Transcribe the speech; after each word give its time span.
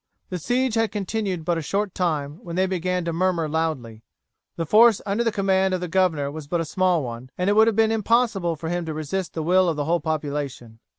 The 0.29 0.39
siege 0.39 0.73
had 0.73 0.91
continued 0.91 1.45
but 1.45 1.59
a 1.59 1.61
short 1.61 1.93
time 1.93 2.43
when 2.43 2.55
they 2.55 2.65
began 2.65 3.05
to 3.05 3.13
murmur 3.13 3.47
loudly. 3.47 4.01
The 4.55 4.65
force 4.65 4.99
under 5.05 5.23
the 5.23 5.31
command 5.31 5.75
of 5.75 5.79
the 5.79 5.87
governor 5.87 6.31
was 6.31 6.47
but 6.47 6.59
a 6.59 6.65
small 6.65 7.03
one, 7.03 7.29
and 7.37 7.51
it 7.51 7.53
would 7.53 7.67
have 7.67 7.75
been 7.75 7.91
impossible 7.91 8.55
for 8.55 8.67
him 8.69 8.83
to 8.87 8.95
resist 8.95 9.35
the 9.35 9.43
will 9.43 9.69
of 9.69 9.75
the 9.75 9.85
whole 9.85 9.99
population. 9.99 10.79